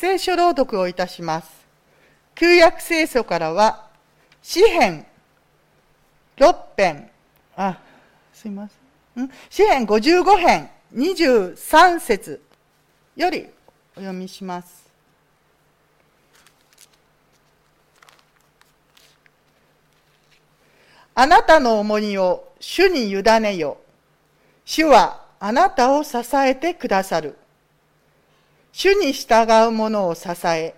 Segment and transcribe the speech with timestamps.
[0.00, 1.50] 聖書朗読をいたします。
[2.34, 3.86] 旧約聖書からは、
[4.40, 5.04] 詩編
[6.38, 7.10] 6編、
[7.54, 7.78] あ、
[8.32, 8.66] すいま
[9.14, 9.24] せん。
[9.26, 9.30] ん？
[9.50, 12.40] 詩編55編23節
[13.14, 13.46] より
[13.94, 14.88] お読みします。
[21.14, 23.76] あなたの重荷を主に委ねよ。
[24.64, 27.36] 主はあなたを支えてくださる。
[28.72, 30.74] 主に従う者を支え、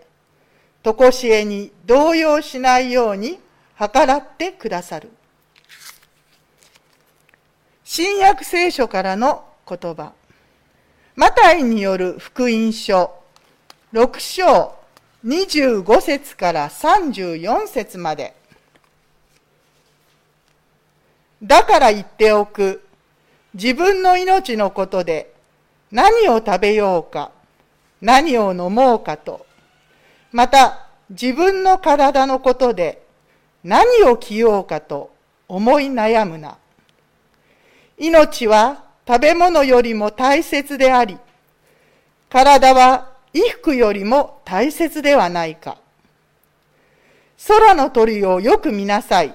[0.83, 3.39] とこしえに動揺しないように
[3.79, 5.11] 計らってくださる。
[7.85, 10.13] 新約聖書からの言葉。
[11.15, 13.13] マタイによる福音書
[13.93, 14.75] 6章
[15.27, 18.35] 25節から34節まで。
[21.43, 22.83] だから言っておく。
[23.55, 25.35] 自分の命のことで
[25.91, 27.31] 何を食べようか。
[28.03, 29.47] 何を飲もうかと、
[30.33, 33.03] また自分の体のことで
[33.63, 35.15] 何を着ようかと
[35.49, 36.59] 思い悩むな。
[37.97, 41.17] 命は食べ物よりも大切であり、
[42.29, 45.79] 体は衣服よりも大切ではないか。
[47.47, 49.33] 空の鳥をよく見なさい。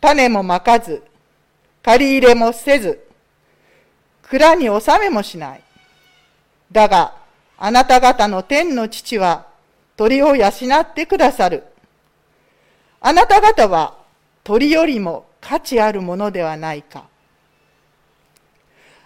[0.00, 1.02] 種もまかず、
[1.82, 3.04] 借り入れもせず、
[4.22, 5.65] 蔵に納めもしない。
[6.70, 7.14] だが、
[7.58, 9.46] あなた方の天の父は
[9.96, 11.64] 鳥を養ってくださる。
[13.00, 13.94] あなた方は
[14.44, 17.04] 鳥よりも価値あるものではないか。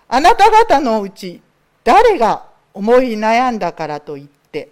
[0.09, 1.41] あなた方のうち
[1.85, 2.45] 誰が
[2.75, 4.71] 思い悩んだからといって、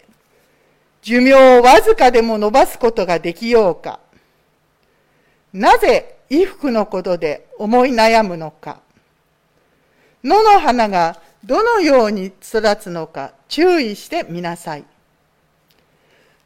[1.02, 4.00] 寿命をわずかでも伸ばすことができようか。
[5.52, 8.80] なぜ衣服のことで思い悩むのか。
[10.24, 14.84] 野の花がどのように育つのか注意してみなさい。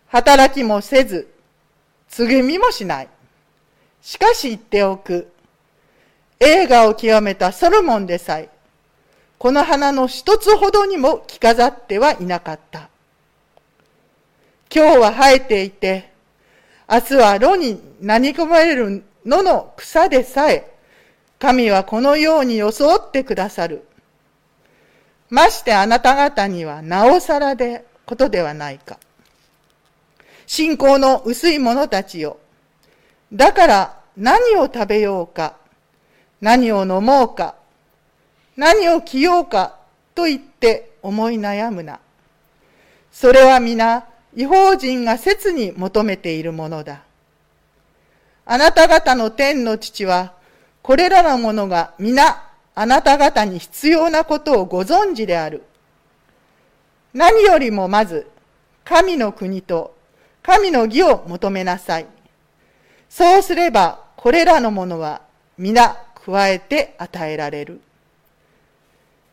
[0.09, 1.33] 働きもせず、
[2.09, 3.09] 継ぎみもしない。
[4.03, 5.33] しかし言っておく。
[6.39, 8.51] 映画を極めたソロモンでさえ、
[9.39, 12.89] この花の一つほどにも着飾ってはいなかった。
[14.75, 16.13] 今日は生えていて、
[16.91, 20.70] 明日は炉に何込まれる野の草でさえ、
[21.39, 23.86] 神はこのように装ってくださる。
[25.33, 28.98] ましてあなた方にはなおさらでことではないか。
[30.47, 32.37] 信仰の薄い者たちよ。
[33.33, 35.57] だから何を食べようか、
[36.43, 37.55] 何を飲もうか、
[38.59, 39.79] 何を着ようか
[40.15, 41.99] と言って思い悩むな。
[43.11, 44.05] それは皆、
[44.37, 47.05] 違法人が切に求めているものだ。
[48.45, 50.35] あなた方の天の父は、
[50.83, 55.62] これらのものが皆あなた方に必要なことをご存知である。
[57.12, 58.27] 何よりもまず、
[58.84, 59.94] 神の国と
[60.42, 62.06] 神の義を求めなさい。
[63.08, 65.22] そうすれば、これらのものは
[65.56, 67.80] 皆加えて与えられる。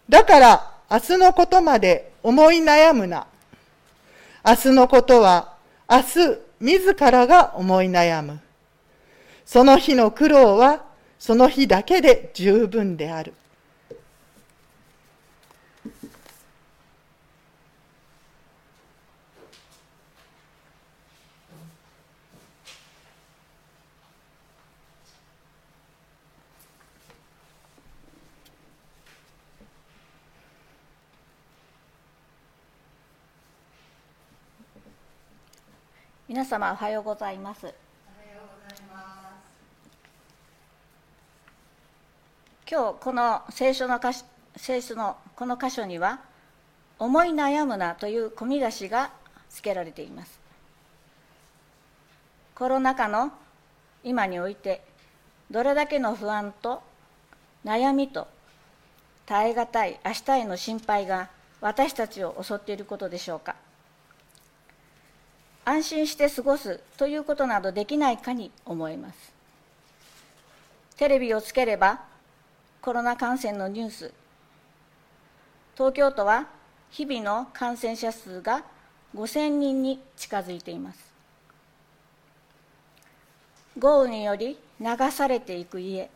[0.07, 3.27] だから、明日のことまで思い悩むな。
[4.45, 5.53] 明日のことは、
[5.89, 8.39] 明日自らが思い悩む。
[9.45, 10.83] その日の苦労は
[11.19, 13.33] その日だけで十分である。
[36.29, 37.88] 皆様おはようございます。
[42.71, 43.99] 今日この聖書の
[44.55, 46.19] 聖書のこの箇所には
[46.99, 49.09] 「思い悩むな」という込み出しが
[49.49, 50.39] 付けられています。
[52.53, 53.31] コロナ禍の
[54.03, 54.85] 今において
[55.49, 56.83] どれだけの不安と
[57.65, 58.27] 悩みと
[59.25, 61.29] 耐え難い明日への心配が
[61.61, 63.55] 私たちを襲っていることでしょうか。
[65.65, 69.33] 安心して過ごすということなどできないかに思えます。
[70.97, 72.07] テレビをつければ
[72.81, 74.13] コロナ感染のニュース。
[75.75, 76.47] 東京都は
[76.89, 78.63] 日々の感染者数が
[79.13, 81.13] 5000人に近づいています。
[83.77, 86.09] 豪雨により流されていく家。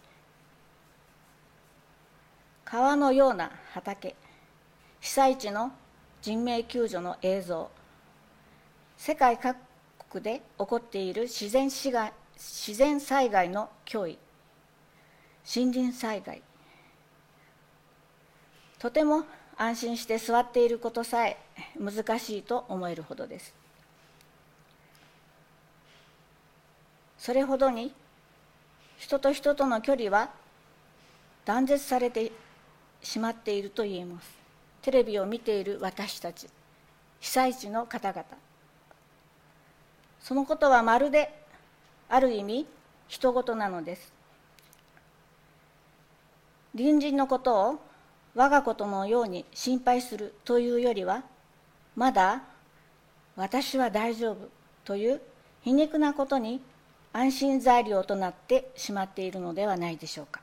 [2.64, 4.16] 川のような畑。
[5.02, 5.74] 被災地の
[6.22, 7.70] 人命救助の映像。
[8.96, 9.58] 世界各
[10.10, 14.18] 国で起こっている自然自然災害の脅威。
[15.46, 16.42] 森林災害。
[18.84, 19.24] とても
[19.56, 21.38] 安心して座っていることさえ
[21.80, 23.56] 難しいと思えるほどです。
[27.18, 27.94] それほどに
[28.98, 30.32] 人と人との距離は
[31.46, 32.34] 断絶されて
[33.02, 34.30] しまっていると言えます。
[34.82, 36.50] テレビを見ている私たち
[37.22, 38.26] 被災地の方々。
[40.20, 41.34] そのことはまるで
[42.10, 42.68] ある意味
[43.08, 44.12] 人事なのです。
[46.76, 47.93] 隣人のことを
[48.36, 51.24] 我がことのように心配するというよりは
[51.96, 52.42] まだ
[53.36, 54.50] 私は大丈夫
[54.86, 55.22] という
[55.64, 56.62] 皮肉なことに
[57.14, 60.42] 安心材料となってしまっているのではないでしょうか。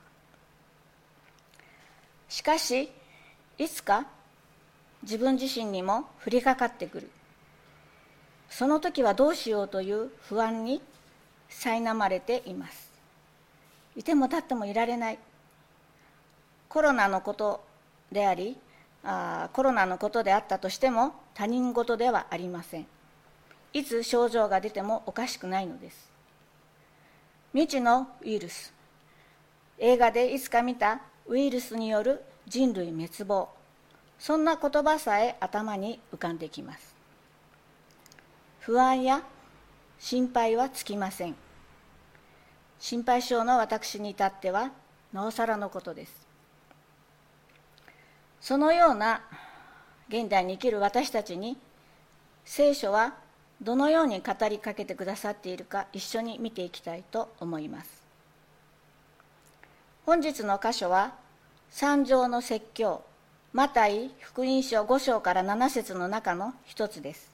[2.29, 2.89] しかし
[3.57, 4.07] いつか
[5.03, 7.11] 自分自身にも降りかかってくる。
[8.49, 10.81] その時はどうしようという不安に
[11.49, 12.91] 苛まれています。
[13.97, 15.19] いても立ってもいられない。
[16.69, 17.61] コロナのこと
[18.11, 18.57] であり
[19.03, 22.87] あコロナのことであったとしても他人事ではありません。
[23.73, 26.11] いつ症状が出てもおかしくないのです。
[27.53, 28.73] 未知のウイルス。
[29.77, 33.49] 映画でいつか見たウイルスによる人類滅亡。
[34.19, 36.93] そんな言葉さえ頭に浮かんできます。
[38.59, 39.23] 不安や
[39.99, 41.35] 心配はつきません。
[42.77, 44.71] 心配性の私に至っては
[45.13, 46.20] なおさらのことです。
[48.41, 49.21] そのような
[50.09, 51.57] 現代に生きる私たちに
[52.43, 53.13] 聖書は
[53.61, 58.01] どのように語りかけてくださっているか一緒に見ていきたいと思います。
[60.05, 61.13] 本日の箇所は
[61.69, 63.03] 三条の説教
[63.53, 67.29] マタイ福音書5章から7節の中の一つです。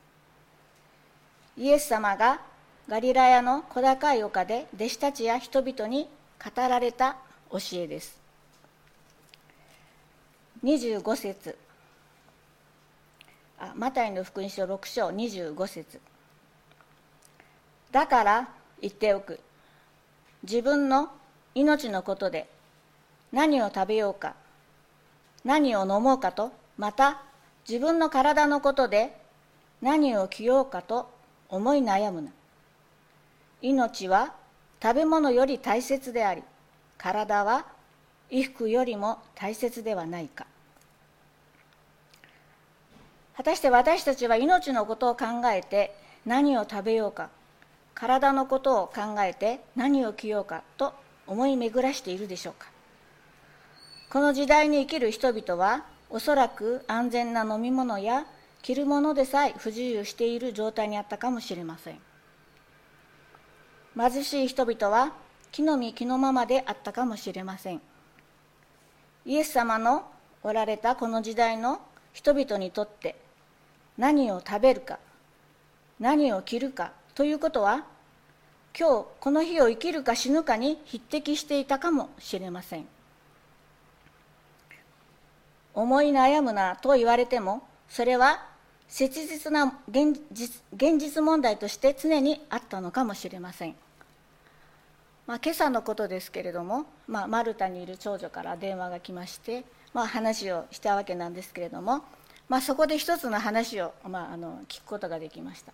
[1.58, 2.42] イエス様が
[2.90, 6.10] ガリラヤの小高い丘で弟子たちや人々に
[6.44, 7.16] 語られた
[7.50, 8.17] 教えです。
[10.64, 11.58] 25節。
[13.60, 16.00] あマタイの福音書6章25節。
[17.92, 18.50] だから
[18.82, 19.40] 言っておく。
[20.44, 21.10] 自分の
[21.56, 22.48] 命のことで
[23.32, 24.36] 何を食べようか
[25.44, 27.22] 何を飲もうかとまた
[27.68, 29.20] 自分の体のことで
[29.82, 31.10] 何を着ようかと
[31.50, 32.32] 思い悩むな。
[33.62, 34.34] 命は
[34.82, 36.44] 食べ物より大切であり
[36.98, 37.66] 体は
[38.30, 40.46] 衣服よりも大切ではないか。
[43.36, 45.96] 果たして私たちは命のことを考えて
[46.26, 47.30] 何を食べようか
[47.94, 50.94] 体のことを考えて何を着ようかと
[51.28, 52.68] 思い巡らしているでしょうか。
[54.10, 58.26] この時代に生きる人々はおそらく安全な飲み物や
[58.62, 62.00] 着るものでさえ不自由している状態にあったかもしれません。
[63.98, 65.14] 貧しい人々は
[65.52, 67.82] 木の実木のままであったかもしれません。
[69.28, 70.10] イエス様の
[70.42, 71.82] おられたこの時代の
[72.14, 73.16] 人々にとって
[73.98, 75.00] 何を食べるか
[76.00, 77.84] 何を着るかということは
[78.80, 82.86] 今日この日を生きるか死ぬかに匹敵していたかもしれません。
[85.74, 88.46] 思い悩むなと言われてもそれは
[88.88, 93.76] 切実な現実現実問題として常にあったのかもしれません、
[95.28, 102.02] まあ、今朝のことですけれども、まあ、マルタにいる長女から電話が来まして、まあ、話をしたわけなんですけれども、
[102.48, 105.74] まあ、そこで一つの話を、まあ、あの聞くことができました。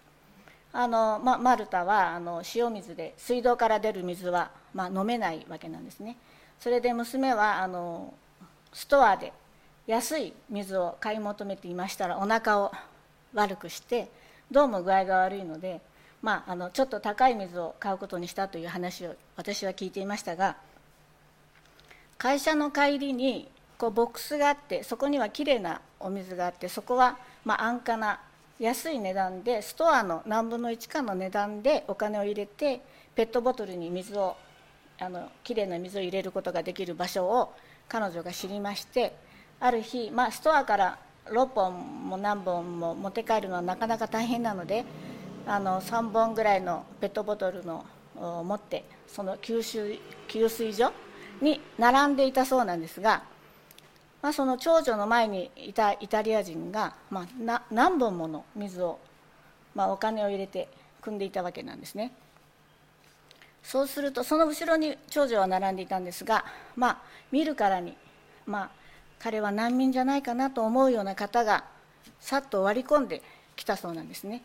[0.74, 6.18] あの、まあ、マルタはあの塩水で水道から出る水は、まあ、飲めないわけなんですね。
[6.60, 8.12] それで娘はあの
[8.74, 9.34] ストアで
[9.86, 12.72] 安い水を買い求めていましたらお腹を
[13.36, 14.10] 悪くして
[14.50, 15.80] どうも具合が悪いので、
[16.24, 20.56] まあ、あのちょっと高い水を買うことにしたという話を私は聞いていましたが
[22.18, 28.22] 会社の帰りにこうボックスがあってそこにはきれいなお水があってそこはま安価な
[28.58, 32.82] 安い値段でストアの何分の1かの値段でお金を入れて
[33.16, 34.38] ペットボトルに水を
[35.00, 37.54] あのきれいな水を入れることができる場所を
[37.90, 39.14] 彼女が知りまして
[39.60, 44.86] ある日、まあ、ストアから6本も何本も持って帰るのはなかなか大変なので
[45.46, 47.86] あの3本ぐらいのペットボトルの
[48.16, 50.92] を持ってその給水給水所
[51.42, 53.24] に並んでいたそうなんですが
[54.24, 58.98] まあ、その長女の前にいたイタリア人が、まあ、何本もの水を、
[59.76, 60.70] まあ、お金を入れて
[61.02, 62.14] 汲んでいたわけなんですね。
[63.64, 66.46] そうするとその後ろに長女は並んでいたんですが、
[66.78, 66.98] まあ、
[67.34, 67.98] 見るからに、
[68.46, 68.70] まあ、
[69.20, 71.66] 彼は難民じゃないかなと思うような方が
[72.22, 73.22] さっと割り込んで
[73.58, 74.42] きたそうなんですね。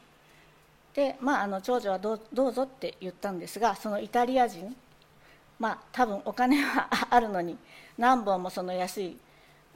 [0.98, 4.74] で、まあ、あの長女はどうどうぞって言ったんですがそのイタリア人
[5.60, 7.56] まあ多分お金は あるのに
[7.96, 9.16] 何本もその安い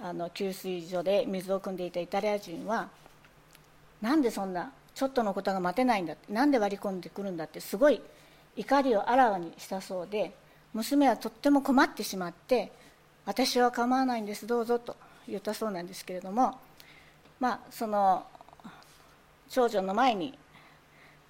[0.02, 2.88] あの給水所で水を汲んでいたイタリア人は
[4.00, 8.02] なんでそんなちょっとのことが待てないんだなんで割り込んでくるんだってすごい
[8.56, 10.34] 怒りをあらわにしたそうで
[10.74, 12.72] 娘はとっても困ってしまって
[13.26, 14.96] 私は構わないんですどうぞと
[15.28, 16.58] 言ったそうなんですけれども
[17.38, 18.26] まあその
[19.48, 20.36] 長女の前に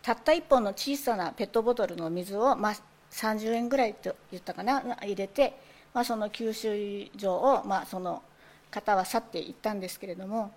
[0.03, 2.75] たった1本の小さなペットボトルの水を、まあ、
[3.13, 5.57] 30円ぐらいと言ったかな入れて、
[5.95, 8.23] まあ、その給水所を、まあ、その
[8.71, 10.53] 方は去っていったんですけれども、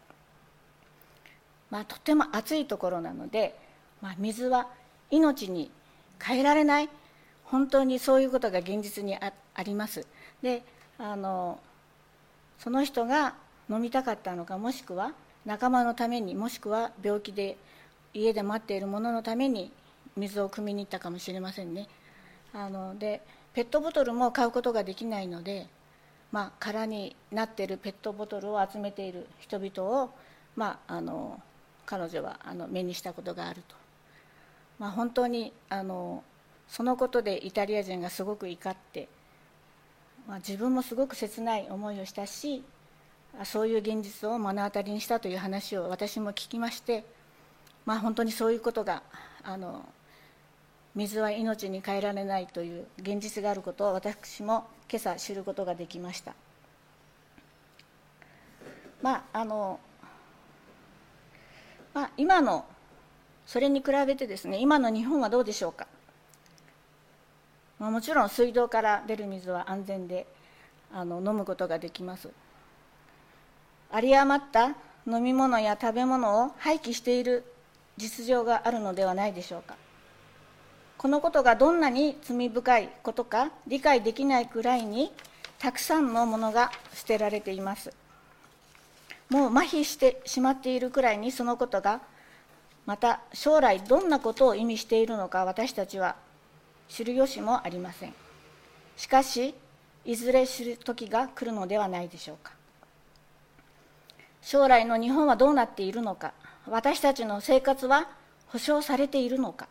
[1.70, 3.56] まあ、とても暑いところなので、
[4.02, 4.68] まあ、水は
[5.12, 5.70] 命に
[6.20, 6.90] 変えられない
[7.44, 9.32] 本当にそういうことが現実にあ
[9.64, 10.08] ります。
[10.42, 10.64] で
[10.98, 11.60] あの
[12.58, 13.36] その人が
[13.70, 15.12] 飲みたかったのかもしくは
[15.46, 17.58] 仲間のためにもしくは病気で
[18.16, 19.72] 家で待っている者ののために
[20.16, 21.88] 水を汲みに行ったかもしれませんね。
[22.54, 23.22] あので
[23.54, 25.68] ペットボトルも買うことができないので、
[26.32, 30.10] まあ、空になっているペットボトルを集めている人々を、
[30.56, 31.42] まあ、あの
[31.86, 33.76] 彼女はあの目にしたことがあると、
[34.80, 36.24] まあ、本当にあの
[36.68, 39.08] そのことでイタリア人がすごく怒って、
[40.28, 42.64] まあ、自分もすごく切ない思いをしたし
[43.44, 47.04] そういう現実を目の当たりにしたという話を私も聞きまして、
[47.86, 49.04] まあ、本当にそういうことが
[49.44, 49.86] あの
[50.96, 56.34] 水は命に変えられないという現実があることを私も今朝知ることができました。
[59.02, 59.80] まああの
[61.94, 62.66] まあ、今の
[63.46, 65.88] それに比べてですね今の日本はどうでしょうか、
[67.80, 70.28] まあ、もちろん水道から出る水は安全で
[70.92, 72.30] あの飲むことができます
[73.94, 74.76] 有り余った
[75.08, 77.46] 飲み物や食べ物を廃棄している
[77.98, 79.76] 実情があるのではないでしょうか。
[80.98, 85.12] このことがどんなに罪深いことか理解できないくらいに
[85.60, 87.94] たくさんのものが捨てられています。
[89.30, 92.02] もう麻痺してしまっているくらいにそのことが
[92.86, 96.16] また将来どんなことを意味しているのか私たちは
[96.88, 98.14] 知る由もありません。
[98.98, 99.56] しかし
[100.06, 102.52] いずれ知る時が来るのではないでしょうか。
[104.42, 106.34] 将来の日本はどうなっているのか。
[106.68, 108.08] 私たちの生活は
[108.48, 109.68] 保障されているのか？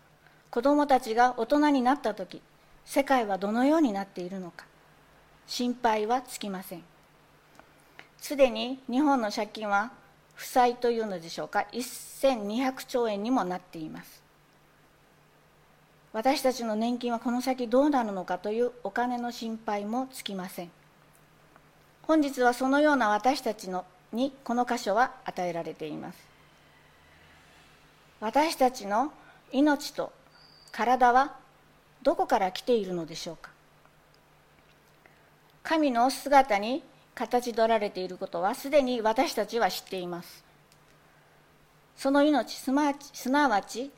[0.50, 2.40] 子どもたちが大人になった時
[2.84, 4.66] 世界はどのようになっているのか？
[5.46, 6.82] 心配はつきません。
[8.18, 9.90] すでに日本の借金は
[10.34, 14.22] 負債というのでしょうか？1200兆円にもなっています。
[16.12, 20.70] 私たちの年金はこの先どうなるのかというお金の心配もつきません。
[22.02, 26.33] 本日はそのような私たちのにこの箇所は与えられています。
[28.24, 29.12] 私たちの
[29.52, 30.10] 命と
[30.72, 31.36] 体は
[32.02, 33.50] どこから来ているのでしょうか？
[35.62, 36.82] 神の姿に
[37.14, 40.42] 形取られていることはすでに私たちは知っています。
[41.98, 42.72] その命す
[43.30, 43.90] なわち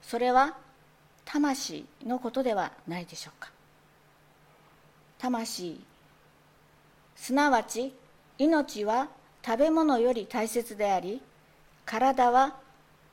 [0.00, 0.56] それは
[1.26, 3.50] 魂のことではないでしょうか？
[5.18, 5.78] 魂
[7.16, 7.92] すなわち
[8.38, 9.08] 命は
[9.44, 11.20] 食べ物より大切であり
[11.84, 12.56] 体は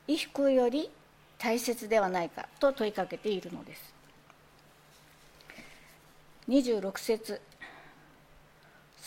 [0.06, 0.90] 衣服より
[1.38, 3.94] 大切ではないかと問いかけているのです。
[6.48, 7.40] 26節。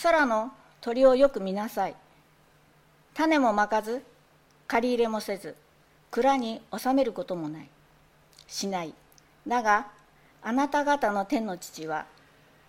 [0.04, 0.52] 空の
[0.82, 1.96] 鳥をよく見なさい。
[3.14, 4.02] 種もまかず
[4.68, 5.56] 借り入れもせず
[6.12, 7.70] 蔵に収めることもない。
[8.48, 8.94] しない。
[9.48, 9.88] だが
[10.42, 12.06] あなた方の天の父は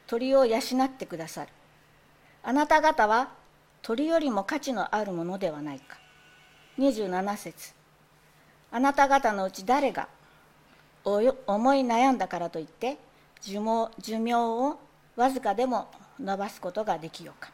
[0.06, 1.49] 鳥を養ってくださる。
[2.42, 3.30] あなた方は
[3.82, 5.99] 鳥よりも価値のあるものではないか。
[6.78, 7.79] 27節。
[8.72, 10.08] あなた方のうち誰が
[11.04, 12.98] 思い悩んだからといって
[13.40, 14.78] 寿命を
[15.16, 17.50] わずかでも伸ばすことができようか。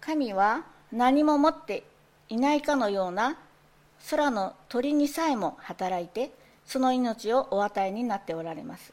[0.00, 1.84] 神は何も持って
[2.28, 3.36] いないかのような
[4.10, 6.30] 空の鳥にさえも働いて
[6.64, 8.92] その命をお与えになっておられます。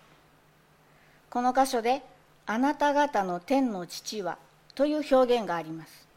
[1.29, 2.03] この箇所で
[2.45, 4.37] 「あなた方の天の父は」
[4.75, 6.07] という表現があります。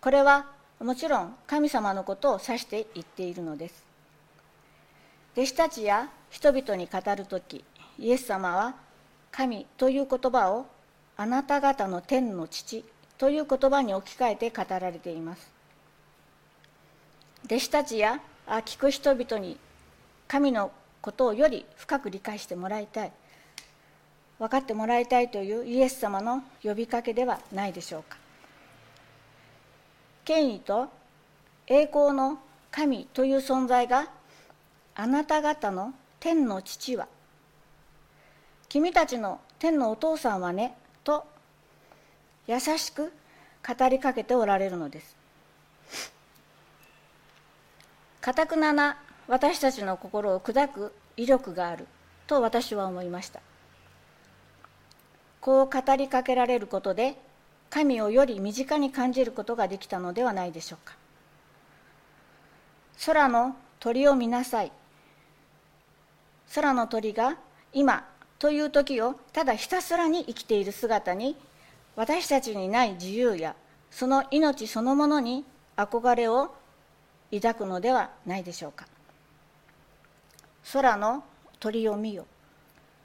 [0.00, 0.46] これは
[0.80, 3.84] もちろん神様のことを指して言っているのです。
[5.34, 7.64] 弟子たちや人々に語る時
[7.98, 8.74] イエス様は
[9.30, 10.66] 神という言葉を
[11.16, 12.84] あなた方の天の父
[13.18, 15.52] という言葉に置き換えて語られています。
[17.44, 19.58] 弟子たちや聞く人々に
[20.26, 20.72] 神の
[21.02, 23.12] ことをより深く理解してもらいたい。
[24.38, 28.19] 分かってもらいたいというイエス様の呼びかけではないでしょうか。
[30.30, 30.88] 権威と
[31.66, 32.38] 栄光の
[32.70, 34.06] 神という存在が
[34.94, 37.08] あなた方の天の父は。
[38.68, 41.26] 君たちの天のお父さんはねと
[42.46, 43.12] 優しく
[43.66, 45.16] 語りかけておられるのです。
[48.20, 51.88] かたくなな私たちの心を砕く威力がある
[52.28, 53.40] と私は思いました。
[55.40, 57.16] こう語りかけられることで
[57.70, 60.96] 神をより身近に感じることができたのではないでしょうか。
[63.06, 64.72] 空の鳥を見なさい。
[66.52, 67.38] 空の鳥が
[67.72, 68.06] 今
[68.40, 71.36] という時をただひたすらに生きている姿に
[71.94, 73.54] 私たちにない自由や
[73.90, 75.44] その命そのものに
[75.76, 76.52] 憧れを
[77.32, 78.86] 抱くのではないでしょうか。
[80.72, 81.22] 空の
[81.60, 82.26] 鳥を見よ。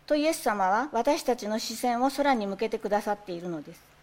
[0.08, 3.95] とイエス様は私たちの視線を空に向けてくださっているのです。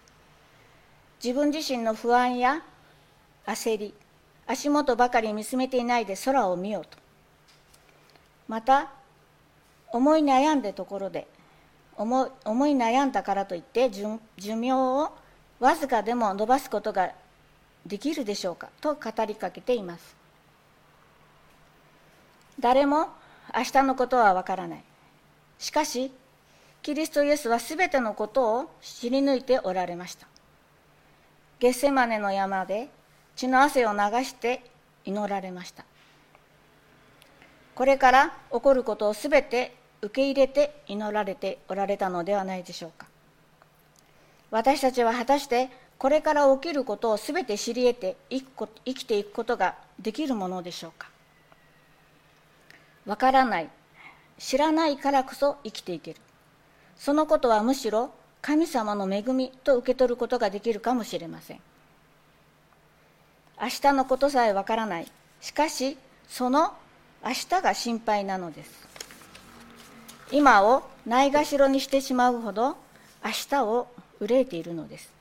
[1.22, 2.62] 自分自身の不安や
[3.46, 3.94] 焦り
[4.46, 6.98] 足元ばかり見つめていないで空を見ようと。
[8.48, 8.90] また
[9.92, 11.28] 思い悩んだところで
[11.96, 12.26] 思
[12.66, 14.18] い悩んだからといって寿
[14.56, 15.12] 命を
[15.60, 17.12] わずかでも伸ばすことが
[17.86, 20.16] できるでしょうかと語りかけています。
[22.58, 23.08] 誰も
[23.54, 24.84] 明日のことはわからない。
[25.58, 26.10] しかし
[26.82, 30.31] キリストイエスはすべてのことを知り抜いておられました。
[31.62, 32.88] ゲッセマネの山で
[33.36, 34.64] 血の汗を流して
[35.04, 35.84] 祈られました。
[37.76, 43.06] これから起こることをすべて受け入れて祈られておられたのではないでしょうか。
[44.50, 51.10] 私たちは果たしてこれから起きることをすべて知り得て生きていくことができるものでしょうか。
[53.06, 53.68] わからない。
[54.36, 56.20] 知らないからこそ生きていける。
[56.96, 58.10] そのことはむしろ
[58.42, 61.60] 神様の恵みと受け取ることができるかもしれません。
[63.60, 65.06] 明日のことさえわからない。
[65.40, 65.96] しかし
[66.28, 66.74] その
[67.24, 68.88] 明日が心配なのです。
[70.32, 72.76] 今をないがしろにしてしまうほど
[73.24, 73.86] 明日を
[74.18, 75.12] 憂えているのです。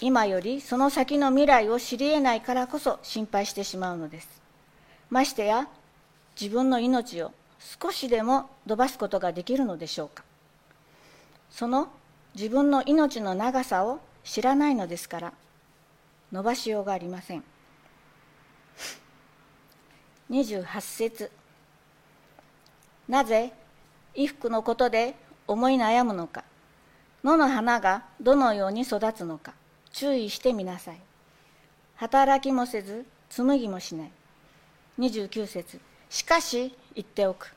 [0.00, 4.28] 今よりその先の未来を知り得ないからこそ心配してしまうのです。
[5.08, 5.68] ましてや
[6.40, 7.30] 自分の命を
[7.80, 10.27] 少しでも伸ばすことができるのでしょうか。
[11.50, 11.88] その
[12.34, 15.32] 自分の命の長さを知らないのですから
[16.30, 17.44] 伸ばしようがありません。
[20.30, 21.30] 28節。
[23.08, 23.52] なぜ
[24.14, 25.14] 衣服のことで
[25.46, 26.44] 思い悩むのか。
[27.24, 29.54] 野の花がどのように育つのか。
[29.90, 31.00] 注意してみなさい。
[31.96, 34.12] 働きもせず紡ぎもしない。
[34.98, 35.80] 29節。
[36.10, 37.54] しかし言っておく。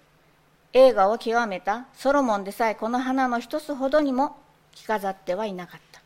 [0.73, 4.37] 映画を極めたソロモンでさえこの花の一つほどにも
[4.73, 6.01] 着飾ってはいなかった。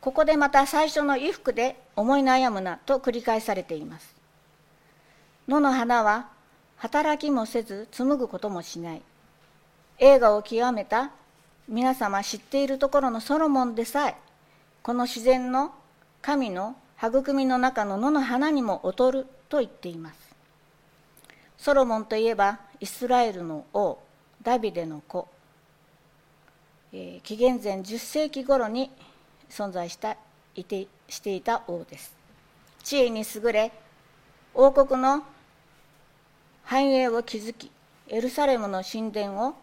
[0.00, 4.14] ここでまた最初の衣服で思い悩むなと繰り返されています。
[5.46, 6.28] 野の花は
[6.78, 9.02] 働きもせず紡ぐこともしない。
[9.98, 11.12] 映画を極めた
[11.68, 14.16] 皆様知っているところのソロモンでさえ
[14.82, 15.72] この自然の
[16.20, 20.18] 神の育みの中の野の花にも劣ると言っています。
[21.58, 24.00] ソロモンといえばイスラエルの王
[24.42, 25.28] ダビデの子、
[26.92, 28.90] えー、紀元前10世紀頃に
[29.48, 30.16] 存在した
[30.56, 32.12] いてしていた王です。
[32.82, 33.70] 知恵に優れ
[34.52, 35.22] 王国の
[36.64, 37.70] 繁栄を築き
[38.08, 39.54] エルサレムの神殿を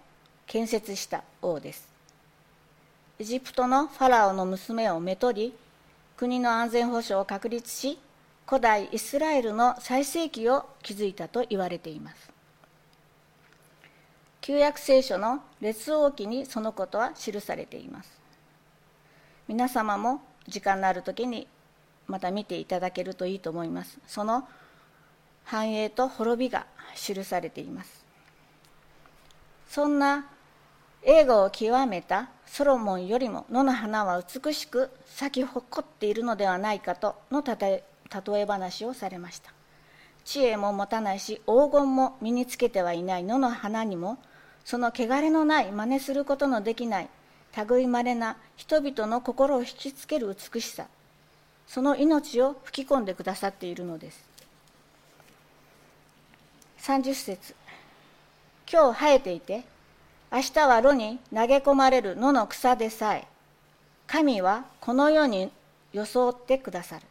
[0.47, 1.89] 建設した王です。
[3.19, 5.53] エジプトのファラオの娘をめとり
[6.15, 7.99] 国の安全保障を確立し
[8.47, 12.38] 古代イスラエルの最盛期を築いたと言われています。
[14.41, 18.19] 旧約聖書の列王記にそのことは記されています。
[19.47, 21.47] 皆様も時間のある時に
[22.07, 23.99] また見ていただけるといいと思います。
[24.07, 24.47] その
[25.43, 28.05] 繁栄と滅びが記されています。
[29.67, 30.27] そんな
[31.03, 37.83] 映画を極めたソロモンよりも野の花は美しく咲き誇っているのではないかとのたえ
[38.27, 39.53] 例え話をされました。
[40.25, 44.17] 知恵も持たないし黄金も身につけてはいない野の花にも
[44.69, 47.09] その汚れのない真似することのできない
[47.67, 50.85] 類まれな人々の心を引きつける美しさ
[51.65, 54.23] その命を吹き込んでくださっているのです。
[56.81, 57.55] 30節。
[58.71, 59.63] 今日生えていて
[60.31, 63.25] 明日は炉に投げ込まれる野の草でさえ
[64.05, 65.51] 神はこの世に
[65.93, 67.05] 装ってくださる。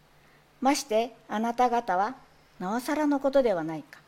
[0.61, 2.15] ましてあなた方は
[2.61, 3.99] なおさらのことではないか。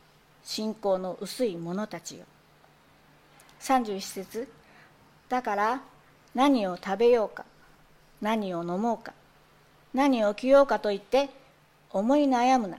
[0.41, 2.23] 信仰の薄い者たちよ。
[3.61, 4.47] 31節。
[5.29, 5.81] だから
[6.33, 7.45] 何を食べようか。
[8.19, 9.13] 何を飲もうか。
[9.93, 11.29] 何を着ようかと言って
[11.91, 12.77] 思い悩むな。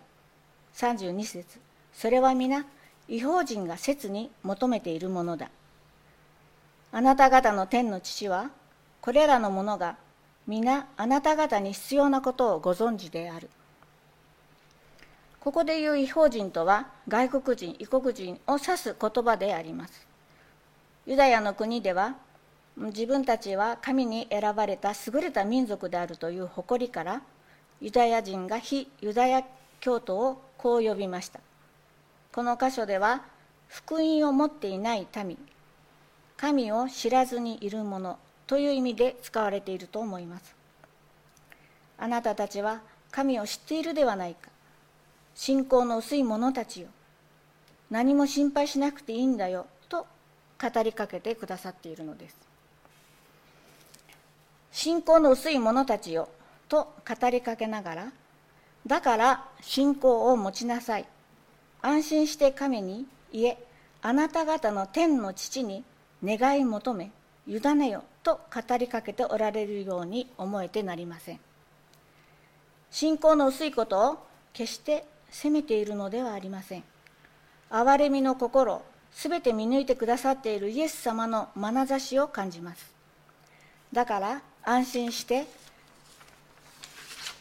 [0.75, 1.59] 32節。
[1.93, 2.67] それは皆
[3.09, 5.51] 違法人が切に求めているものだ。
[6.91, 8.51] あなた方の天の父は
[9.01, 9.97] これらのものが
[10.47, 13.49] 皆あなた方に必要なことをご存知である。
[15.41, 20.12] ここで言う違法人とは外国人異国人を指す言葉であります。
[21.05, 22.15] ユダヤの国では
[22.77, 27.23] 自分たちは神に選ばれた優れた民族であるという誇りから
[27.81, 29.43] ユダヤ人が非ユダヤ
[29.81, 31.41] 教徒をこう呼びました。
[32.33, 33.23] この箇所では
[33.69, 35.37] 福音を持っていない民
[36.37, 40.55] 神を知らずにいる者という意味で使われていると思います。
[41.99, 44.51] あなたたちは神を知っているではないか。
[45.35, 46.89] 信仰の薄い者たちよ。
[47.91, 49.67] 何も心配しなくていいんだよ。
[50.63, 52.37] 語りかけてくださっているのです。
[54.71, 56.29] 信仰の薄い者たちよ
[56.69, 58.13] と語りかけながら
[58.87, 61.07] だから信仰を持ちなさい。
[61.83, 63.59] 安心して神にいえ
[64.03, 65.85] あなた方の天の父に
[66.25, 67.11] 願い求め
[67.47, 71.41] 委ねよと語りかけておられるように思えてなりません。
[72.91, 76.85] 信仰の薄いことを決して責めているのではありません。
[77.71, 78.83] 憐れみの心
[79.15, 82.93] すべて見抜いてくださっているイエス様の眼差しを感じます。
[83.93, 85.47] だから安心して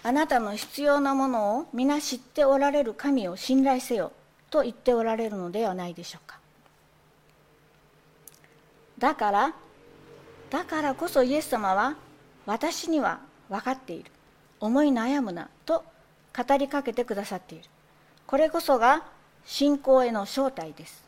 [0.03, 4.11] あなたの必要なものを皆知っておられる神を信頼せよ
[4.49, 6.39] と言っておられるのではないでしょうか。
[8.97, 9.53] だから
[10.49, 11.95] だからこそイエス様は
[12.45, 14.11] 私には分かっている。
[14.59, 15.83] 思い悩むなと
[16.37, 17.65] 語りかけてくださっている。
[18.27, 19.03] これこそが
[19.45, 21.03] 信仰への招待です。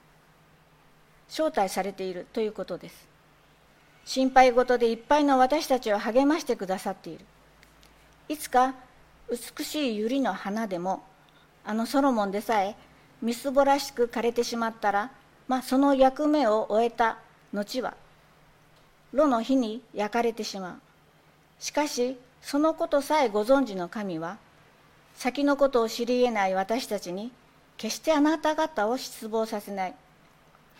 [1.29, 3.07] 招待されているということです。
[4.05, 7.25] 心配事でいっぱいの私たちを励ましてくださっている。
[8.29, 8.75] いつか
[9.29, 11.03] 美しい百合の花でも
[11.65, 12.75] あのソロモンでさえ
[13.21, 15.11] みすぼらしく枯れてしまったら、
[15.47, 17.17] まあ、その役目を終えた
[17.53, 17.95] 後は
[19.13, 20.75] 炉の火に焼かれてしまう。
[21.59, 24.37] しかしそのことさえご存知の神は
[25.15, 27.31] 先のことを知り得ない私たちに
[27.77, 29.95] 決してあなた方を失望させない。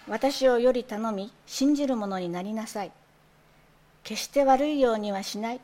[0.07, 2.91] 私をより頼み信じる者になりなさい。
[4.03, 5.61] 決して悪いようにはしない。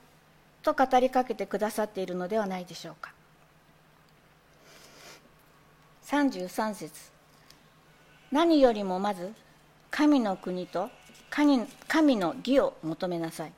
[0.62, 3.14] と語りかけてくださっているのではないでしょうか。
[6.06, 7.12] 33節。
[8.32, 9.34] 何よりもまず
[9.92, 10.90] 神の国と
[11.30, 13.52] 神の義を求めなさい。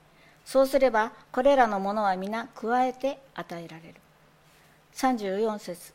[0.46, 3.96] そうすればこれらのものは皆加えて与えられる。
[4.96, 5.94] 34節。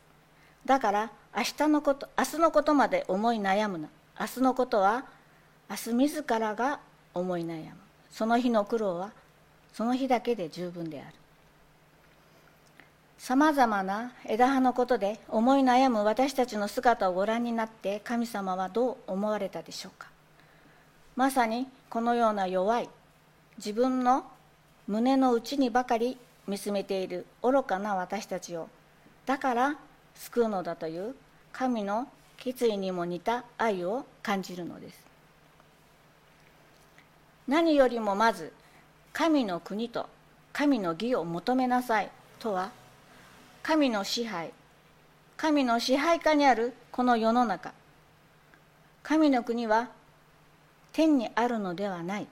[0.65, 3.89] だから明日のこと明日のことまで思い悩むな。
[4.19, 5.05] 明日のことは
[5.69, 6.79] 明日自らが
[7.13, 7.71] 思い悩む。
[8.09, 9.11] その日の苦労は
[9.73, 11.15] その日だけで十分である。
[13.17, 20.07] さまざまな枝葉のことで思い悩む私たちの姿をご覧になって神様はどう思われたでしょうか。
[21.15, 22.89] まさにこのような弱い
[23.57, 24.23] 自分の
[24.87, 28.69] 胸の内にばかり見つめている愚かな私たちを
[29.25, 29.75] だから
[30.15, 31.15] 救うのだという
[31.51, 35.05] 神の決意にも似た愛を感じるのです。
[37.47, 38.53] 何よりもまず
[39.13, 40.07] 神の国と
[40.53, 42.71] 神の義を求めなさいとは
[43.63, 44.51] 神の支配
[45.37, 47.71] 神の支配下にあるこの世の中。
[49.03, 49.89] 神の国は
[50.91, 52.27] 天にあるのではない。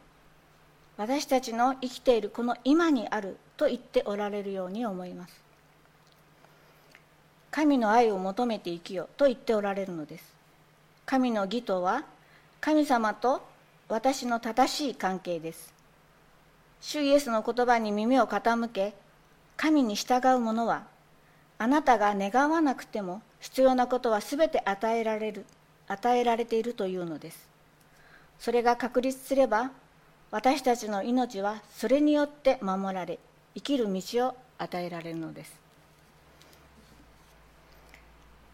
[0.97, 5.44] 私たちの生きているこの今にあると言っておられるように思います。
[7.55, 10.25] 神の愛を求めて生きよと言っておられるのです。
[11.05, 12.03] 神の義とは
[12.59, 13.47] 神様と
[13.87, 15.73] 私の正しい関係です。
[16.81, 18.93] 主イエスの言葉に耳を傾け
[19.55, 20.83] 神に従う者は
[21.57, 25.45] あなたが願わなくても必要なことは全て与えられる
[25.87, 27.47] 与えられているというのです。
[28.37, 29.71] それが確立すれば
[30.29, 33.17] 私たちの命はそれによって守られ
[33.53, 35.64] 生きる道を与えられるのです。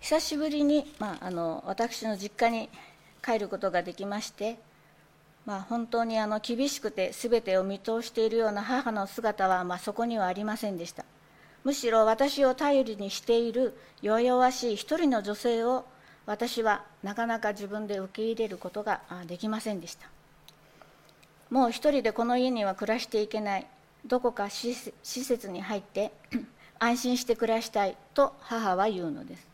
[0.01, 2.69] 久しぶりに、まあ、あの私の実家に
[3.23, 4.57] 帰ることができまして、
[5.45, 11.05] まあ、本当にあの厳しくて全てを見通しているような母の姿は、まあ、そこにはありませんでした。
[11.63, 15.85] むしろ私を頼りにしている弱々しい一人の女性を
[16.25, 20.07] 私はなかなか自分で受け入れることができませんでした。
[21.51, 23.67] もう一人でこの家には暮らしていけない。
[24.03, 26.11] どこか施設に入って
[26.79, 29.50] 安心して暮らしたいと母は言うのです。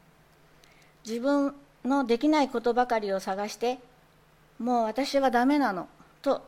[1.08, 3.80] 自分のできないことばかりを探して
[4.60, 5.88] もう私はダメなの
[6.22, 6.42] と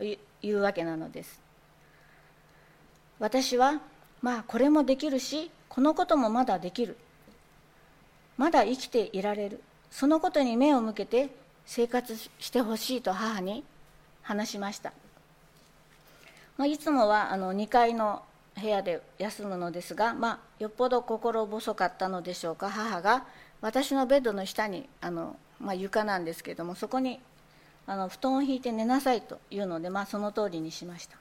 [0.00, 1.40] いうわけなのです。
[3.20, 3.80] 私は
[4.20, 6.96] まあこれもできるしこのこともまだできる。
[8.36, 9.62] まだ生きていられる。
[9.90, 11.28] そのことに目を向けて
[11.66, 13.62] 生活してほしいと母に
[14.22, 14.92] 話しました、
[16.56, 18.22] まあ、いつもはあの2階の
[18.60, 22.70] 部屋で休むのですが、まあ、よっぽど心細かったのでしょうか。
[22.70, 23.24] 母が
[23.60, 27.20] 私のベッドの下にあの、まあ、床なんですけれどもそこに
[27.86, 31.16] あの布団を引いて寝なさいというので、まあ、その通りにしました、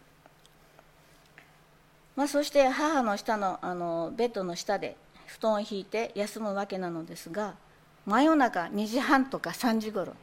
[2.16, 7.56] まあ、そして母の下のあのベッドの下で布団を引いて休むわけなのですが
[8.06, 10.14] 真夜中2時半とか3時ごろ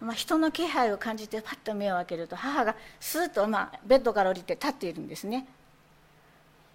[0.00, 5.46] まあ、人の気配を感じてパッと目を開けると母がスーッと、まあ、ベッドから降りて立っているんですね。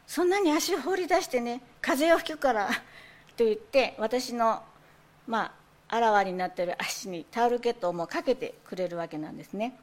[0.07, 2.69] そんなに足を放り出してね風を吹くから
[3.41, 4.61] と言って私の
[5.27, 9.75] まああらわになってる足にタオルケットをもうかけてくれるわけなんですね。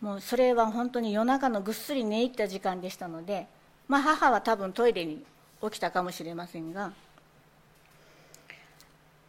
[0.00, 3.46] もうそれは本当に夜中のぐっすり寝入った時間でしたので、
[3.88, 5.22] まあ、母は多分トイレに
[5.60, 6.92] 起きたかもしれませんが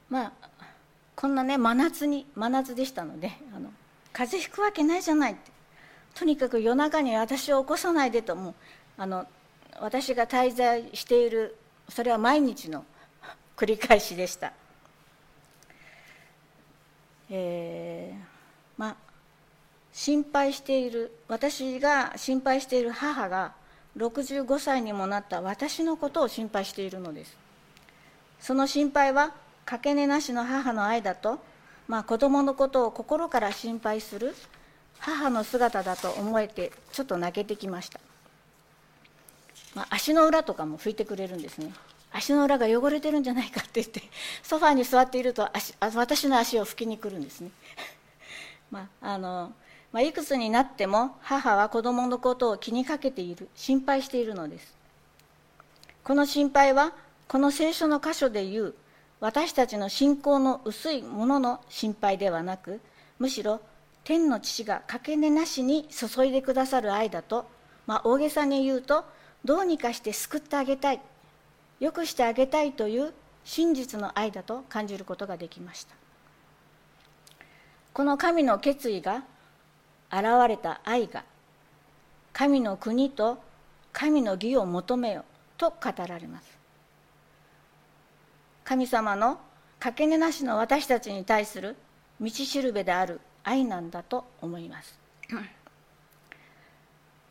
[0.09, 0.31] まあ
[1.15, 3.71] こんなね真夏に真夏でしたのであの
[4.13, 5.51] 風邪ひくわけないじゃないって。
[6.15, 8.53] とにかく夜中に私を起こさないでともう
[8.97, 9.27] あの
[9.81, 11.55] 私が滞在している
[11.89, 12.85] それは毎日の
[13.55, 14.53] 繰り返しでした。
[17.29, 18.19] えー、
[18.77, 18.95] ま
[19.93, 23.53] 心配している私が心配している母が
[23.97, 27.37] 65歳にもなった私のことを心配しているのです
[28.39, 29.33] その心配は
[29.65, 31.39] かけねなしの母の愛だと、
[31.87, 34.33] まあ、子供のことを心から心配する
[34.99, 37.99] 母の姿だと思えてちょっと泣けてきました
[39.75, 41.71] まあ、足の裏とかも拭いてくれるんですね。
[42.11, 44.01] 足の裏が汚れてるんじゃないかって言って
[44.41, 47.51] ソファーに座っていると足私の足を拭きに来るんですね。
[48.71, 49.53] まああの
[49.91, 54.75] まあ、いくつになっても母は子供のことを気にかけている心配しているのです。
[56.03, 56.93] この心配は
[57.27, 58.75] この聖書の箇所で言う
[59.19, 62.79] 私たちの信仰の薄いものの心配ではなく
[63.19, 63.61] むしろ
[64.03, 67.47] 天の父がかけねなしに注いでくださる愛だと、
[67.85, 69.05] まあ、大げさに言うと
[69.45, 71.01] どうにかして救ってあげたい。
[71.79, 73.13] よくしてあげたいという
[73.45, 75.95] 真実の愛だと感じることができました。
[77.93, 79.23] この神の決意が
[80.11, 81.23] 現れた愛が
[82.33, 83.41] 神の国と
[83.91, 85.25] 神の義を求めよ
[85.57, 85.75] と語
[86.07, 86.57] られます。
[88.63, 89.39] 神様の
[89.79, 91.75] かけねなしの私たちに対する
[92.21, 94.99] 道しるべである愛なんだと思います。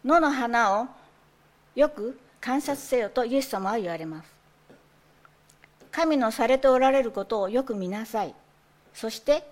[0.05, 0.89] 野の花を
[1.79, 4.29] よく観察せよとイエス様は言われます。
[5.93, 8.35] 神のされておられることをよく見なさい。
[8.93, 9.49] そして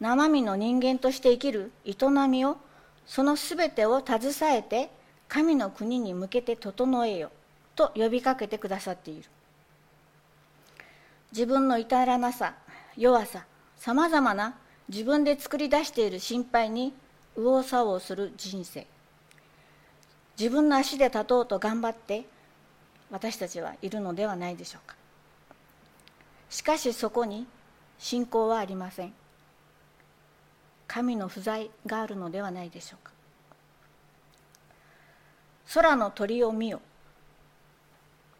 [0.00, 1.94] 生身の人間として生きる営
[2.28, 2.56] みを
[3.06, 4.90] そのすべてを携えて
[5.28, 7.30] 神の国に向けて整えよ
[7.76, 9.28] と呼びかけてくださっている。
[11.30, 12.54] 自分の至らなさ
[12.96, 13.44] 弱さ
[13.76, 14.56] さまざまな
[14.88, 16.92] 自分で作り出している心配に
[17.36, 18.84] 右往左往する人生。
[20.38, 22.24] 自分の足で立とうと頑張って
[23.10, 24.94] 私たちはいるのではないでしょうか。
[26.48, 27.46] しかしそこに
[27.98, 29.12] 信仰はありません。
[30.86, 33.12] 神の不在があるのではないでしょうか。
[35.74, 36.80] 空の鳥を見よ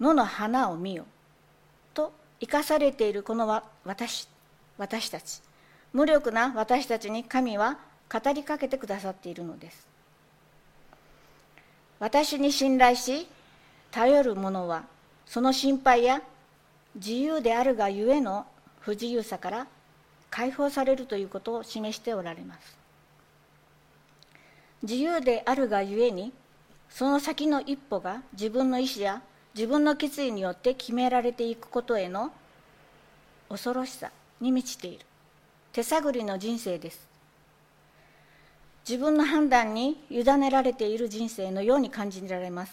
[0.01, 1.05] 野の花を見よ
[1.93, 4.29] と生かされているこの私
[4.77, 5.43] 私たち。
[5.93, 7.79] 無力な私たちに神は
[8.13, 9.88] 語りかけてくださっているのです。
[12.01, 13.27] 私に信頼し
[13.91, 14.85] 頼る者は
[15.27, 16.23] その心配や
[16.95, 18.47] 自由であるがゆえの
[18.81, 19.67] 不自由さから
[20.31, 22.79] 解放されるということを示しておられます。
[24.83, 26.33] 自由であるがゆえに
[26.89, 29.23] その先の一歩が自分の意思や
[29.55, 32.31] 自分の決意によって決められていくことへの
[33.49, 35.05] 恐ろしさに満ちている。
[35.73, 37.08] 手探りの人生です。
[38.89, 42.73] 自分の判断に委ねられている人生のように感じられます。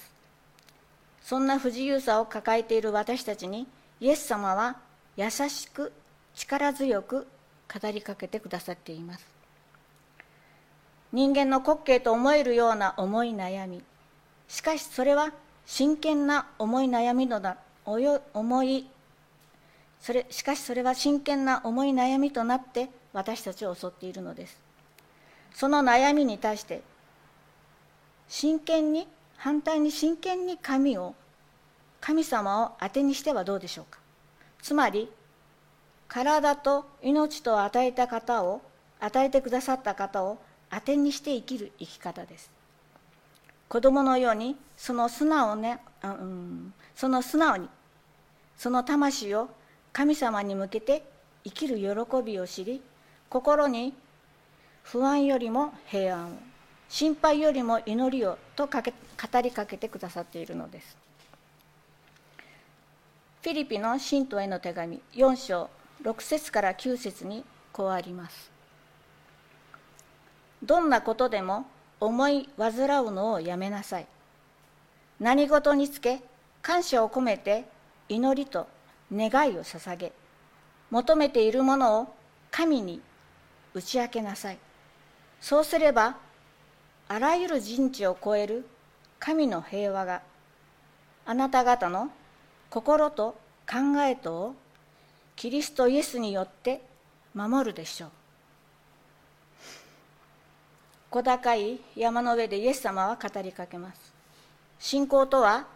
[1.21, 3.67] そんな不自由さを抱えている私たちに
[3.99, 4.77] イエス様は
[5.17, 5.91] 優しく
[6.33, 7.27] 力強く
[7.81, 9.25] 語りかけてくださっています。
[11.11, 13.83] 人間の滑稽と思えるような思い悩み
[14.47, 15.31] しかしそれは
[15.65, 18.87] 真剣な思い悩みのだ思い
[20.01, 24.64] それしかしそれは真剣な思い悩みとなって私たちを襲っているのです。
[25.55, 26.81] その悩みに対して
[28.27, 31.15] 真剣に反対に真剣に神を
[32.01, 33.99] 神様を当てにしてはどうでしょうか。
[34.61, 35.09] つまり
[36.09, 38.61] 体と命と与えた方を
[38.99, 40.39] 与えてくださった方を
[40.69, 42.51] 当てにして生きる生き方です。
[43.69, 47.69] 子供のようにその素直ね、うん、その素直に
[48.57, 49.49] その魂を
[49.93, 51.03] 神様に向けて
[51.45, 52.81] 生きる喜びを知り
[53.29, 53.93] 心に
[54.85, 56.27] 不安よりも平安。
[56.27, 56.29] を
[56.89, 60.97] 心配よりも祈りをとかけ語りかけてくださっているのです。
[63.41, 65.69] フィリピの信徒への手紙4章
[66.03, 67.43] 6節から9節に
[67.73, 68.51] こうあります。
[70.61, 71.65] どんなことでも
[71.99, 74.07] 思い煩うのをやめなさい。
[75.19, 76.21] 何事につけ
[76.61, 77.65] 感謝を込めて
[78.07, 78.67] 祈りと
[79.11, 80.11] 願いを捧げ
[80.91, 82.15] 求めているものを
[82.51, 83.01] 神に
[83.73, 84.59] 打ち明けなさい。
[85.45, 86.15] そうすれば
[87.07, 88.65] あらゆる人知を超える
[89.19, 90.23] 神の平和が
[91.23, 92.09] あなた方の
[92.71, 93.35] 心と
[93.69, 94.55] 考えとを
[95.35, 96.81] キリストイエスによって
[97.35, 98.09] 守るでしょう。
[101.11, 104.13] 小高い山の上でイエス様は語りかけます。
[104.79, 105.67] 信仰とは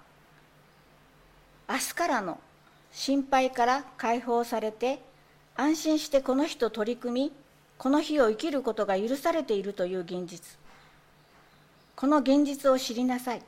[1.70, 2.40] 明日からの
[2.92, 5.00] 心配から解放されて
[5.56, 7.49] 安心してこの日と取り組み
[7.80, 10.58] この日を生きることが許されているという現実。
[11.96, 13.42] この現実を知りなさい。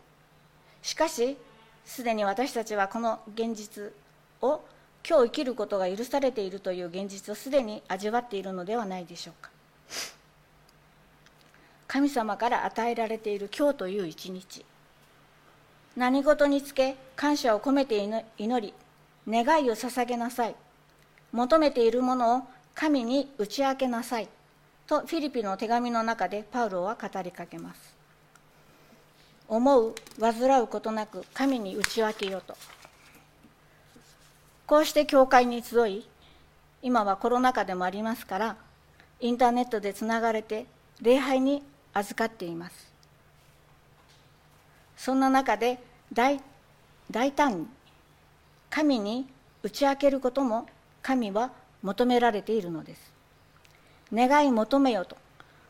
[0.82, 1.38] しかし
[1.86, 3.92] すでに私たちはこの現実
[4.42, 4.62] を
[5.06, 9.52] 今日生きることが許されているという現実をすでに味わっているのではないでしょうか。
[11.88, 14.66] 神様から与えられている今日という一日。
[15.98, 17.98] 何事につけ感謝を込めて
[18.38, 18.74] 祈り
[19.28, 20.56] 願いを捧げなさい。
[21.34, 22.42] 求めているものを
[22.74, 24.28] 神に打ち明けなさい。
[24.88, 27.96] とフィリピの手紙の中でパウロは語りかけます。
[29.48, 32.58] 思う煩うことなく神に打ち明けようと。
[34.66, 36.08] こうして教会に集い
[36.82, 38.56] 今はコロナ禍でもありますから
[39.20, 40.66] インターネットでつながれて
[41.02, 42.92] 礼拝に預かっています。
[44.98, 45.80] そんな中で
[46.14, 46.42] 大
[47.10, 47.68] 大胆に
[48.70, 49.28] 神に
[49.64, 50.68] 打ち明けることも
[51.02, 51.52] 神は
[51.82, 53.12] 求められているのです。
[54.14, 55.18] 願い求めよと。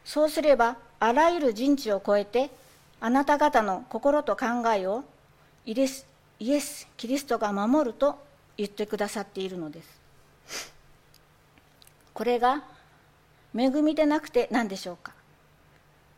[0.03, 2.49] そうすればあらゆる人知を超えて
[2.99, 5.03] あなた方の心と考えを
[5.65, 6.05] イエス
[6.39, 8.17] イエスキリストが守ると
[8.57, 10.01] 言ってくださっているのです。
[12.13, 12.63] これが
[13.55, 15.13] 恵みでなくて何でしょうか。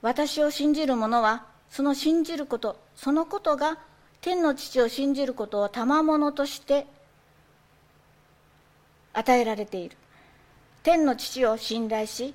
[0.02, 3.78] 私を信じる者はその信じることそのことが
[4.22, 6.88] 天の父を信じることを賜物として
[9.14, 9.98] 与えられている。
[10.84, 12.34] 天の父を信頼し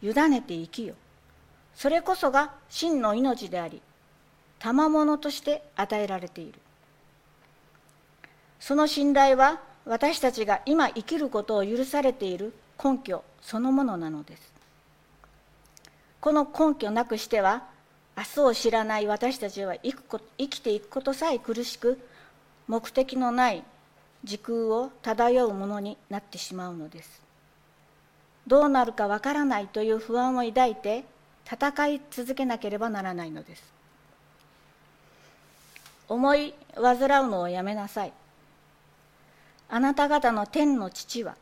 [0.00, 0.94] 委ねて生きよ
[1.74, 3.82] それこそが真の命であり
[4.58, 6.58] 賜物として与えられている。
[8.60, 14.52] その信頼は私たちが今生きることを許されている根拠そのものなのです。
[16.20, 17.64] この根拠なくしては
[18.16, 21.98] 明日を知らない私たちは生く生きていくことさえ苦しく
[22.68, 23.64] 目的のない
[24.24, 27.22] 時空を漂うものになってしまうのです。
[28.46, 31.04] どうなるかわからないという不安を抱いて
[31.44, 33.72] 戦い続けなければならないのです。
[36.08, 38.12] 思い煩うのをやめなさい。
[39.68, 41.34] あなた方の天の父は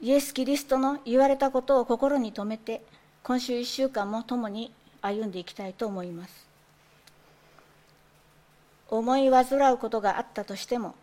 [0.00, 2.82] イエス・キリストの言われたことを心に留めて
[3.22, 6.53] 今週1週間も共に歩んでいきたいと思います。
[8.96, 10.94] 思い煩うことがあったとしても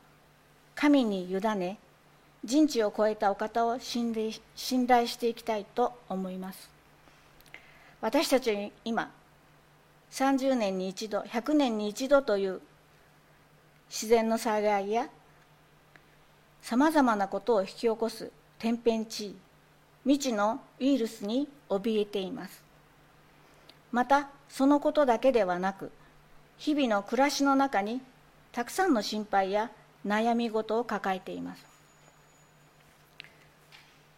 [0.75, 1.77] 神に委ね
[2.45, 6.69] 人知を超えたお方を信頼信頼していきたいと思います。
[7.99, 9.11] 私たち今
[10.09, 12.61] 30年に一度100年に一度という
[13.89, 15.09] 自然の災害や
[16.61, 19.35] さまざまなことを引き起こす天変地異
[20.05, 22.63] 未知のウイルスに怯えています。
[23.91, 25.91] またそのことだけではなく
[26.61, 28.01] 日々の暮らしの中に
[28.51, 29.71] たくさんの心配や
[30.05, 31.65] 悩み事を抱えています。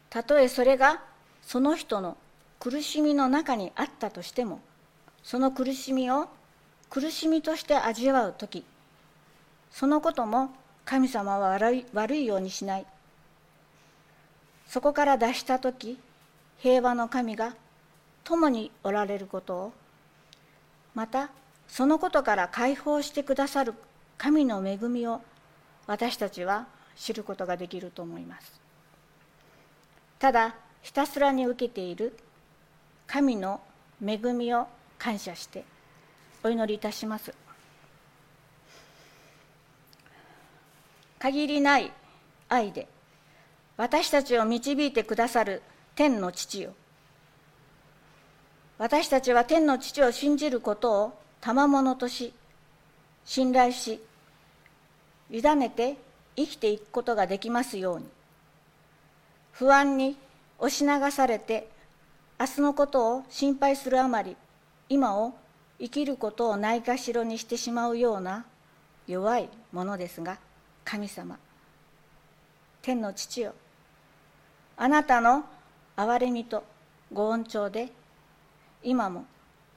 [0.10, 0.99] たとえそれが
[1.41, 2.17] その人の
[2.60, 4.60] 苦しみの中にあったとしても
[5.23, 6.27] その苦しみを
[6.89, 8.65] 苦しみとして味わう時
[9.71, 10.49] そのことも
[10.84, 12.86] 神様は悪い悪いようにしない。
[14.67, 15.97] そこから脱した時
[16.58, 17.56] 平和の神が
[18.25, 19.73] 共におられることを
[20.94, 21.29] また
[21.67, 23.73] そのことから解放してくださる
[24.17, 25.21] 神の恵みを
[25.87, 28.61] 私たちは知ることができると思います。
[30.19, 32.17] ただひたすらに受けている
[33.07, 33.61] 神の
[34.05, 35.65] 恵みを感謝して
[36.43, 37.33] お祈りいたします。
[41.19, 41.91] 限りない
[42.49, 42.87] 愛で
[43.77, 45.61] 私たちを導いてくださる
[45.95, 46.73] 天の父よ。
[48.77, 52.31] 私たちは天の父を信じることを賜物とし
[53.25, 54.02] 信頼し
[55.29, 55.98] 委ねて
[56.37, 58.06] 生きていくことができますように。
[59.52, 60.15] 不安に
[60.58, 61.67] 押し流されて
[62.39, 64.37] 明日のことを心配するあまり
[64.87, 65.33] 今を
[65.79, 68.46] 生きることをないがしろにしてしまうような
[69.06, 70.37] 弱いものですが
[70.85, 71.37] 神様
[72.81, 73.54] 天の父よ。
[74.77, 75.44] あなたの
[75.98, 76.63] 憐れみと
[77.12, 77.89] ご恩寵で
[78.81, 79.25] 今も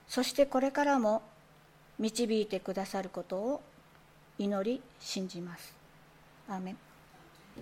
[0.06, 1.22] そしてこれからも
[1.98, 3.62] 導いてくださることを
[4.38, 5.74] 祈り信じます。
[6.48, 6.85] アーメン